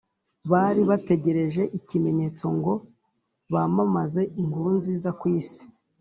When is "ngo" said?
2.57-2.73